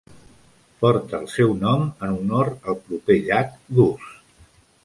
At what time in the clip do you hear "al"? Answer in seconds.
2.73-2.81